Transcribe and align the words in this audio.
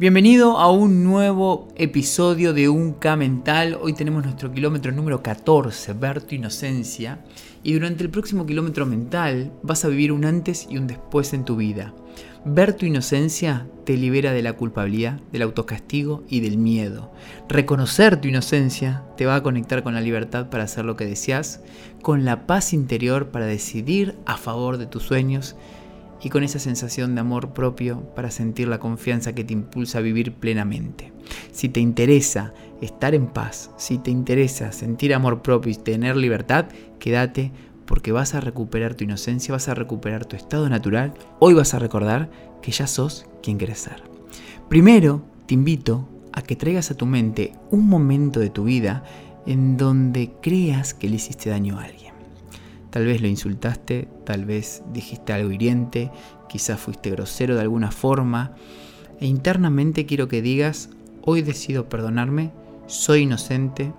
Bienvenido 0.00 0.56
a 0.56 0.72
un 0.72 1.04
nuevo 1.04 1.68
episodio 1.76 2.54
de 2.54 2.70
Un 2.70 2.94
K 2.94 3.16
Mental. 3.16 3.76
Hoy 3.82 3.92
tenemos 3.92 4.24
nuestro 4.24 4.50
kilómetro 4.50 4.92
número 4.92 5.22
14, 5.22 5.92
Ver 5.92 6.22
tu 6.22 6.34
inocencia. 6.34 7.22
Y 7.62 7.74
durante 7.74 8.02
el 8.02 8.08
próximo 8.08 8.46
kilómetro 8.46 8.86
mental 8.86 9.52
vas 9.62 9.84
a 9.84 9.88
vivir 9.88 10.10
un 10.12 10.24
antes 10.24 10.66
y 10.70 10.78
un 10.78 10.86
después 10.86 11.34
en 11.34 11.44
tu 11.44 11.56
vida. 11.56 11.92
Ver 12.46 12.72
tu 12.72 12.86
inocencia 12.86 13.66
te 13.84 13.98
libera 13.98 14.32
de 14.32 14.40
la 14.40 14.54
culpabilidad, 14.54 15.20
del 15.32 15.42
autocastigo 15.42 16.24
y 16.30 16.40
del 16.40 16.56
miedo. 16.56 17.12
Reconocer 17.50 18.18
tu 18.18 18.28
inocencia 18.28 19.04
te 19.18 19.26
va 19.26 19.34
a 19.34 19.42
conectar 19.42 19.82
con 19.82 19.92
la 19.92 20.00
libertad 20.00 20.48
para 20.48 20.64
hacer 20.64 20.86
lo 20.86 20.96
que 20.96 21.04
deseas, 21.04 21.60
con 22.00 22.24
la 22.24 22.46
paz 22.46 22.72
interior 22.72 23.28
para 23.28 23.44
decidir 23.44 24.16
a 24.24 24.38
favor 24.38 24.78
de 24.78 24.86
tus 24.86 25.02
sueños 25.02 25.56
y 26.22 26.28
con 26.28 26.42
esa 26.42 26.58
sensación 26.58 27.14
de 27.14 27.20
amor 27.20 27.52
propio 27.52 28.00
para 28.14 28.30
sentir 28.30 28.68
la 28.68 28.78
confianza 28.78 29.34
que 29.34 29.44
te 29.44 29.52
impulsa 29.52 29.98
a 29.98 30.02
vivir 30.02 30.34
plenamente. 30.34 31.12
Si 31.52 31.68
te 31.68 31.80
interesa 31.80 32.52
estar 32.80 33.14
en 33.14 33.26
paz, 33.26 33.70
si 33.76 33.98
te 33.98 34.10
interesa 34.10 34.72
sentir 34.72 35.14
amor 35.14 35.42
propio 35.42 35.72
y 35.72 35.76
tener 35.76 36.16
libertad, 36.16 36.66
quédate 36.98 37.52
porque 37.86 38.12
vas 38.12 38.34
a 38.34 38.40
recuperar 38.40 38.94
tu 38.94 39.04
inocencia, 39.04 39.52
vas 39.52 39.68
a 39.68 39.74
recuperar 39.74 40.24
tu 40.24 40.36
estado 40.36 40.68
natural. 40.68 41.12
Hoy 41.40 41.54
vas 41.54 41.74
a 41.74 41.78
recordar 41.78 42.30
que 42.62 42.70
ya 42.70 42.86
sos 42.86 43.26
quien 43.42 43.58
quieres 43.58 43.78
ser. 43.78 44.02
Primero, 44.68 45.24
te 45.46 45.54
invito 45.54 46.08
a 46.32 46.42
que 46.42 46.54
traigas 46.54 46.90
a 46.90 46.96
tu 46.96 47.06
mente 47.06 47.52
un 47.70 47.88
momento 47.88 48.38
de 48.38 48.50
tu 48.50 48.64
vida 48.64 49.02
en 49.46 49.76
donde 49.76 50.32
creas 50.40 50.94
que 50.94 51.08
le 51.08 51.16
hiciste 51.16 51.50
daño 51.50 51.78
a 51.78 51.84
alguien. 51.84 52.09
Tal 52.90 53.06
vez 53.06 53.20
lo 53.20 53.28
insultaste, 53.28 54.08
tal 54.24 54.44
vez 54.44 54.82
dijiste 54.92 55.32
algo 55.32 55.52
hiriente, 55.52 56.10
quizás 56.48 56.80
fuiste 56.80 57.10
grosero 57.10 57.54
de 57.54 57.60
alguna 57.60 57.92
forma. 57.92 58.54
E 59.20 59.26
internamente 59.26 60.06
quiero 60.06 60.26
que 60.26 60.42
digas, 60.42 60.90
hoy 61.22 61.42
decido 61.42 61.88
perdonarme, 61.88 62.50
soy 62.86 63.22
inocente, 63.22 63.92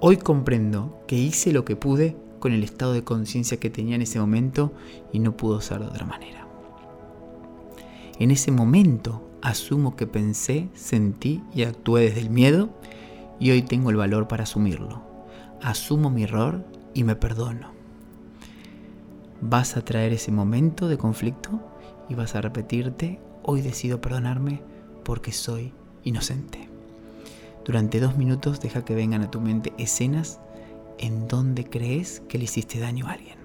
hoy 0.00 0.16
comprendo 0.16 1.00
que 1.06 1.16
hice 1.16 1.52
lo 1.52 1.64
que 1.64 1.76
pude 1.76 2.16
con 2.40 2.52
el 2.52 2.64
estado 2.64 2.92
de 2.92 3.04
conciencia 3.04 3.60
que 3.60 3.70
tenía 3.70 3.94
en 3.94 4.02
ese 4.02 4.18
momento 4.18 4.72
y 5.12 5.20
no 5.20 5.36
pudo 5.36 5.60
ser 5.60 5.78
de 5.78 5.86
otra 5.86 6.04
manera. 6.04 6.48
En 8.18 8.32
ese 8.32 8.50
momento 8.50 9.30
asumo 9.42 9.94
que 9.94 10.06
pensé, 10.06 10.68
sentí 10.74 11.40
y 11.54 11.62
actué 11.62 12.02
desde 12.02 12.20
el 12.20 12.30
miedo 12.30 12.70
y 13.38 13.50
hoy 13.52 13.62
tengo 13.62 13.90
el 13.90 13.96
valor 13.96 14.26
para 14.26 14.42
asumirlo. 14.42 15.02
Asumo 15.62 16.10
mi 16.10 16.24
error 16.24 16.64
y 16.94 17.04
me 17.04 17.16
perdono 17.16 17.83
vas 19.46 19.76
a 19.76 19.82
traer 19.82 20.14
ese 20.14 20.32
momento 20.32 20.88
de 20.88 20.96
conflicto 20.96 21.60
y 22.08 22.14
vas 22.14 22.34
a 22.34 22.40
repetirte, 22.40 23.20
hoy 23.42 23.60
decido 23.60 24.00
perdonarme 24.00 24.62
porque 25.04 25.32
soy 25.32 25.74
inocente. 26.02 26.70
Durante 27.62 28.00
dos 28.00 28.16
minutos 28.16 28.60
deja 28.60 28.86
que 28.86 28.94
vengan 28.94 29.22
a 29.22 29.30
tu 29.30 29.42
mente 29.42 29.74
escenas 29.76 30.40
en 30.98 31.28
donde 31.28 31.64
crees 31.64 32.22
que 32.26 32.38
le 32.38 32.44
hiciste 32.44 32.78
daño 32.78 33.06
a 33.06 33.12
alguien. 33.12 33.43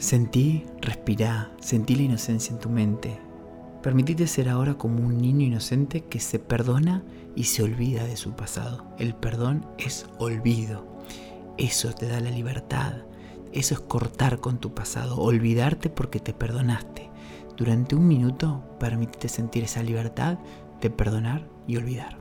Sentí, 0.00 0.64
respirá, 0.80 1.52
sentí 1.60 1.94
la 1.94 2.04
inocencia 2.04 2.54
en 2.54 2.58
tu 2.58 2.70
mente. 2.70 3.20
Permitite 3.82 4.26
ser 4.26 4.48
ahora 4.48 4.78
como 4.78 5.06
un 5.06 5.18
niño 5.18 5.44
inocente 5.44 6.04
que 6.04 6.20
se 6.20 6.38
perdona 6.38 7.04
y 7.36 7.44
se 7.44 7.62
olvida 7.62 8.04
de 8.04 8.16
su 8.16 8.32
pasado. 8.32 8.86
El 8.98 9.14
perdón 9.14 9.66
es 9.76 10.06
olvido. 10.16 10.86
Eso 11.58 11.92
te 11.92 12.08
da 12.08 12.18
la 12.18 12.30
libertad. 12.30 12.94
Eso 13.52 13.74
es 13.74 13.80
cortar 13.80 14.40
con 14.40 14.56
tu 14.56 14.72
pasado, 14.72 15.18
olvidarte 15.18 15.90
porque 15.90 16.18
te 16.18 16.32
perdonaste. 16.32 17.10
Durante 17.58 17.94
un 17.94 18.08
minuto 18.08 18.64
permítete 18.80 19.28
sentir 19.28 19.64
esa 19.64 19.82
libertad 19.82 20.38
de 20.80 20.88
perdonar 20.88 21.46
y 21.66 21.76
olvidar. 21.76 22.16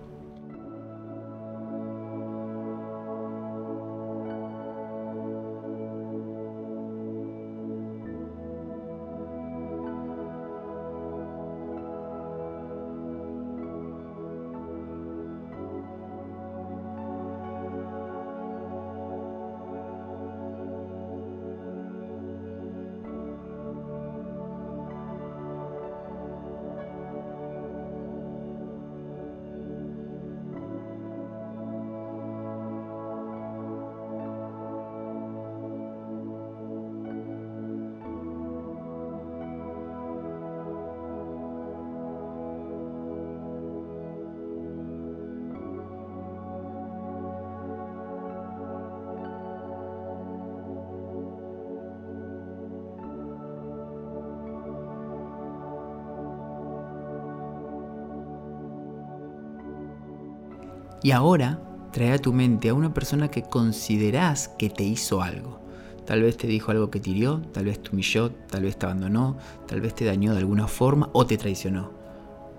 Y 61.01 61.11
ahora 61.11 61.59
trae 61.91 62.11
a 62.11 62.19
tu 62.19 62.33
mente 62.33 62.69
a 62.69 62.73
una 62.73 62.93
persona 62.93 63.29
que 63.29 63.43
considerás 63.43 64.49
que 64.49 64.69
te 64.69 64.83
hizo 64.83 65.21
algo. 65.21 65.59
Tal 66.05 66.23
vez 66.23 66.37
te 66.37 66.47
dijo 66.47 66.71
algo 66.71 66.89
que 66.89 66.99
te 66.99 67.11
hirió, 67.11 67.41
tal 67.53 67.65
vez 67.65 67.81
te 67.81 67.91
humilló, 67.91 68.31
tal 68.31 68.63
vez 68.63 68.77
te 68.77 68.85
abandonó, 68.85 69.37
tal 69.67 69.79
vez 69.79 69.93
te 69.93 70.05
dañó 70.05 70.33
de 70.33 70.39
alguna 70.39 70.67
forma 70.67 71.09
o 71.13 71.25
te 71.25 71.37
traicionó. 71.37 71.91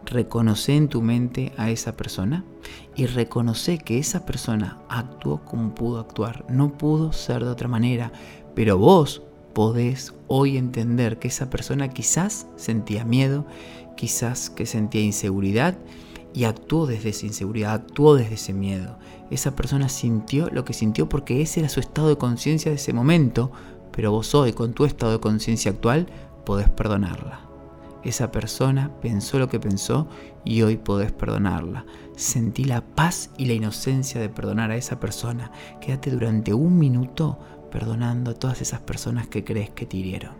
Reconoce 0.07 0.77
en 0.77 0.89
tu 0.89 1.03
mente 1.03 1.53
a 1.57 1.71
esa 1.71 1.97
persona 1.97 2.45
y 2.97 3.07
reconoce 3.07 3.79
que 3.79 3.99
esa 3.99 4.25
persona 4.25 4.79
actuó 4.89 5.45
como 5.45 5.75
pudo 5.75 6.01
actuar. 6.01 6.45
No 6.49 6.79
pudo 6.79 7.13
ser 7.13 7.45
de 7.45 7.51
otra 7.51 7.69
manera, 7.69 8.13
pero 8.55 8.79
vos 8.79 9.23
podés 9.53 10.15
hoy 10.29 10.57
entender 10.57 11.19
que 11.19 11.29
esa 11.29 11.51
persona 11.51 11.89
quizás 11.89 12.47
sentía 12.57 13.05
miedo, 13.05 13.47
quizás 13.97 14.49
que 14.49 14.65
sentía 14.65 15.03
inseguridad 15.03 15.77
y 16.33 16.45
actuó 16.45 16.87
desde 16.87 17.11
esa 17.11 17.27
inseguridad, 17.27 17.73
actuó 17.73 18.15
desde 18.15 18.35
ese 18.35 18.53
miedo. 18.53 18.99
Esa 19.31 19.55
persona 19.55 19.89
sintió 19.89 20.49
lo 20.51 20.65
que 20.65 20.73
sintió 20.73 21.09
porque 21.09 21.43
ese 21.43 21.61
era 21.61 21.69
su 21.69 21.81
estado 21.81 22.09
de 22.09 22.19
conciencia 22.19 22.71
de 22.71 22.77
ese 22.77 22.93
momento, 22.93 23.51
pero 23.93 24.13
vos 24.13 24.35
hoy 24.35 24.53
con 24.53 24.73
tu 24.73 24.85
estado 24.85 25.13
de 25.13 25.21
conciencia 25.21 25.73
actual 25.73 26.07
podés 26.45 26.69
perdonarla. 26.69 27.41
Esa 28.03 28.33
persona 28.33 28.91
pensó 29.03 29.39
lo 29.39 29.49
que 29.49 29.61
pensó 29.61 30.09
y 30.45 30.63
hoy 30.63 30.79
podés 30.79 31.13
perdonarla. 31.13 31.85
Sentí 32.17 32.65
la 32.65 32.81
paz 32.81 33.31
y 33.37 33.45
la 33.45 33.53
inocencia 33.53 34.21
de 34.21 34.31
perdonar 34.31 34.71
a 34.71 34.77
esa 34.77 34.99
persona. 34.99 35.53
Quédate 35.81 36.11
durante 36.11 36.55
un 36.55 36.79
minuto 36.79 37.39
perdonando 37.71 38.31
a 38.31 38.35
todas 38.35 38.63
esas 38.63 38.81
personas 38.81 39.29
que 39.29 39.45
crees 39.45 39.71
que 39.71 39.87
te 39.87 39.99
hirieron. 39.99 40.40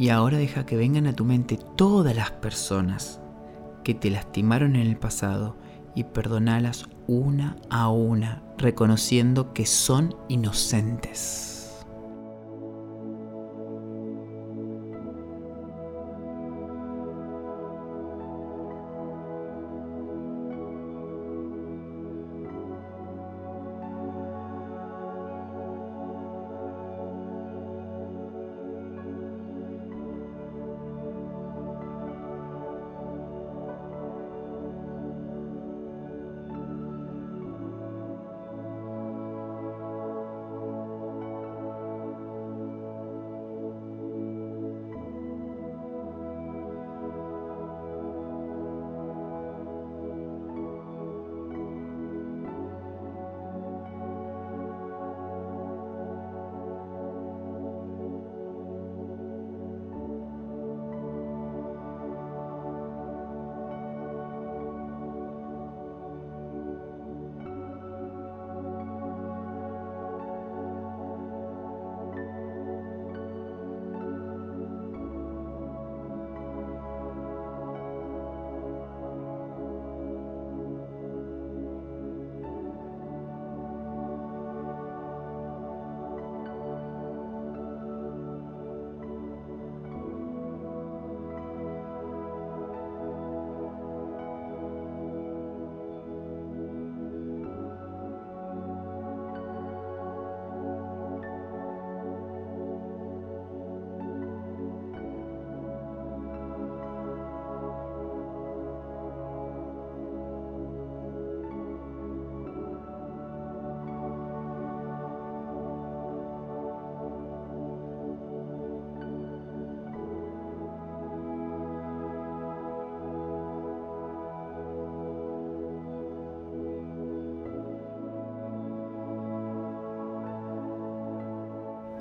Y 0.00 0.08
ahora 0.08 0.38
deja 0.38 0.64
que 0.64 0.78
vengan 0.78 1.06
a 1.06 1.12
tu 1.12 1.26
mente 1.26 1.58
todas 1.76 2.16
las 2.16 2.30
personas 2.30 3.20
que 3.84 3.92
te 3.92 4.08
lastimaron 4.08 4.74
en 4.76 4.86
el 4.86 4.96
pasado 4.96 5.58
y 5.94 6.04
perdonalas 6.04 6.86
una 7.06 7.58
a 7.68 7.90
una, 7.90 8.42
reconociendo 8.56 9.52
que 9.52 9.66
son 9.66 10.16
inocentes. 10.30 11.59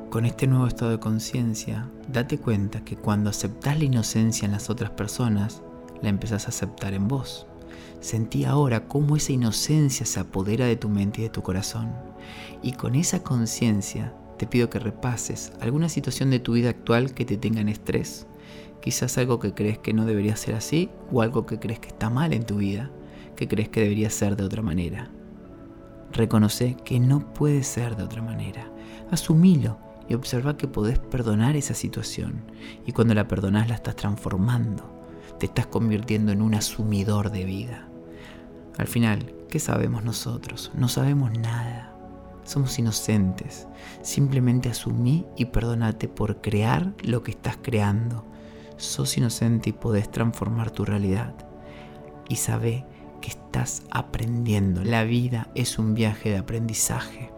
Con 0.09 0.25
este 0.25 0.47
nuevo 0.47 0.65
estado 0.65 0.89
de 0.89 0.99
conciencia, 0.99 1.87
date 2.11 2.39
cuenta 2.39 2.83
que 2.83 2.95
cuando 2.95 3.29
aceptas 3.29 3.77
la 3.77 3.83
inocencia 3.83 4.47
en 4.47 4.51
las 4.51 4.71
otras 4.71 4.89
personas, 4.89 5.61
la 6.01 6.09
empezás 6.09 6.45
a 6.45 6.49
aceptar 6.49 6.95
en 6.95 7.07
vos. 7.07 7.45
Sentí 7.99 8.43
ahora 8.43 8.87
cómo 8.87 9.17
esa 9.17 9.33
inocencia 9.33 10.07
se 10.07 10.19
apodera 10.19 10.65
de 10.65 10.77
tu 10.77 10.89
mente 10.89 11.21
y 11.21 11.25
de 11.25 11.29
tu 11.29 11.43
corazón. 11.43 11.93
Y 12.63 12.71
con 12.71 12.95
esa 12.95 13.21
conciencia 13.21 14.15
te 14.39 14.47
pido 14.47 14.71
que 14.71 14.79
repases 14.79 15.53
alguna 15.61 15.89
situación 15.89 16.31
de 16.31 16.39
tu 16.39 16.53
vida 16.53 16.71
actual 16.71 17.13
que 17.13 17.25
te 17.25 17.37
tenga 17.37 17.61
en 17.61 17.69
estrés. 17.69 18.25
Quizás 18.81 19.15
algo 19.19 19.37
que 19.37 19.53
crees 19.53 19.77
que 19.77 19.93
no 19.93 20.07
debería 20.07 20.35
ser 20.35 20.55
así 20.55 20.89
o 21.11 21.21
algo 21.21 21.45
que 21.45 21.59
crees 21.59 21.79
que 21.79 21.89
está 21.89 22.09
mal 22.09 22.33
en 22.33 22.47
tu 22.47 22.57
vida, 22.57 22.89
que 23.35 23.47
crees 23.47 23.69
que 23.69 23.81
debería 23.81 24.09
ser 24.09 24.35
de 24.35 24.43
otra 24.43 24.63
manera. 24.63 25.11
Reconoce 26.11 26.77
que 26.83 26.99
no 26.99 27.31
puede 27.31 27.61
ser 27.61 27.95
de 27.95 28.01
otra 28.01 28.23
manera. 28.23 28.71
Asumilo 29.11 29.88
y 30.09 30.15
observa 30.15 30.57
que 30.57 30.67
podés 30.67 30.99
perdonar 30.99 31.55
esa 31.55 31.75
situación. 31.75 32.43
Y 32.85 32.91
cuando 32.91 33.13
la 33.13 33.27
perdonás 33.27 33.69
la 33.69 33.75
estás 33.75 33.95
transformando. 33.95 34.97
Te 35.39 35.45
estás 35.45 35.67
convirtiendo 35.67 36.31
en 36.31 36.41
un 36.41 36.55
asumidor 36.55 37.31
de 37.31 37.45
vida. 37.45 37.87
Al 38.77 38.87
final, 38.87 39.33
¿qué 39.49 39.59
sabemos 39.59 40.03
nosotros? 40.03 40.71
No 40.73 40.89
sabemos 40.89 41.31
nada. 41.37 41.93
Somos 42.43 42.77
inocentes. 42.79 43.67
Simplemente 44.01 44.69
asumí 44.69 45.27
y 45.37 45.45
perdonate 45.45 46.07
por 46.07 46.41
crear 46.41 46.93
lo 47.03 47.21
que 47.23 47.31
estás 47.31 47.57
creando. 47.61 48.25
Sos 48.77 49.17
inocente 49.17 49.69
y 49.69 49.73
podés 49.73 50.09
transformar 50.09 50.71
tu 50.71 50.85
realidad. 50.85 51.35
Y 52.27 52.37
sabe 52.37 52.85
que 53.21 53.29
estás 53.29 53.83
aprendiendo. 53.91 54.83
La 54.83 55.03
vida 55.03 55.49
es 55.53 55.77
un 55.77 55.93
viaje 55.93 56.31
de 56.31 56.37
aprendizaje. 56.37 57.28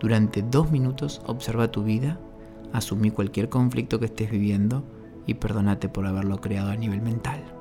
Durante 0.00 0.42
dos 0.42 0.70
minutos 0.70 1.20
observa 1.26 1.70
tu 1.70 1.82
vida, 1.82 2.18
asumí 2.72 3.10
cualquier 3.10 3.48
conflicto 3.48 3.98
que 3.98 4.06
estés 4.06 4.30
viviendo 4.30 4.84
y 5.26 5.34
perdónate 5.34 5.88
por 5.88 6.06
haberlo 6.06 6.40
creado 6.40 6.70
a 6.70 6.76
nivel 6.76 7.02
mental. 7.02 7.57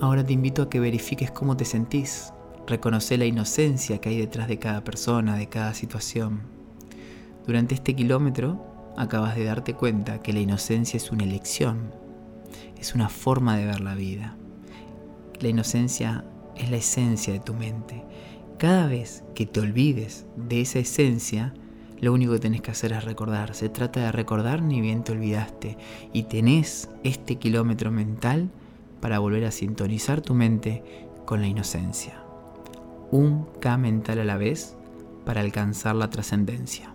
Ahora 0.00 0.26
te 0.26 0.32
invito 0.32 0.62
a 0.62 0.68
que 0.68 0.80
verifiques 0.80 1.30
cómo 1.30 1.56
te 1.56 1.64
sentís. 1.64 2.32
Reconoce 2.66 3.16
la 3.16 3.26
inocencia 3.26 4.00
que 4.00 4.08
hay 4.08 4.18
detrás 4.18 4.48
de 4.48 4.58
cada 4.58 4.82
persona, 4.82 5.36
de 5.36 5.48
cada 5.48 5.72
situación. 5.72 6.42
Durante 7.46 7.74
este 7.74 7.94
kilómetro 7.94 8.92
acabas 8.96 9.36
de 9.36 9.44
darte 9.44 9.74
cuenta 9.74 10.20
que 10.20 10.32
la 10.32 10.40
inocencia 10.40 10.96
es 10.96 11.12
una 11.12 11.24
elección, 11.24 11.94
es 12.78 12.94
una 12.94 13.08
forma 13.08 13.56
de 13.56 13.66
ver 13.66 13.80
la 13.80 13.94
vida. 13.94 14.36
La 15.40 15.48
inocencia 15.48 16.24
es 16.56 16.70
la 16.70 16.78
esencia 16.78 17.32
de 17.32 17.40
tu 17.40 17.54
mente. 17.54 18.02
Cada 18.58 18.86
vez 18.86 19.24
que 19.34 19.46
te 19.46 19.60
olvides 19.60 20.26
de 20.36 20.60
esa 20.60 20.80
esencia, 20.80 21.54
lo 22.00 22.12
único 22.12 22.32
que 22.32 22.40
tenés 22.40 22.62
que 22.62 22.72
hacer 22.72 22.92
es 22.92 23.04
recordar. 23.04 23.54
Se 23.54 23.68
trata 23.68 24.00
de 24.00 24.12
recordar 24.12 24.60
ni 24.62 24.80
bien 24.80 25.04
te 25.04 25.12
olvidaste. 25.12 25.76
Y 26.12 26.24
tenés 26.24 26.88
este 27.04 27.36
kilómetro 27.36 27.90
mental 27.90 28.50
para 29.04 29.18
volver 29.18 29.44
a 29.44 29.50
sintonizar 29.50 30.22
tu 30.22 30.32
mente 30.32 30.82
con 31.26 31.42
la 31.42 31.46
inocencia. 31.46 32.22
Un 33.10 33.44
K 33.60 33.76
mental 33.76 34.18
a 34.20 34.24
la 34.24 34.38
vez 34.38 34.78
para 35.26 35.42
alcanzar 35.42 35.94
la 35.94 36.08
trascendencia. 36.08 36.93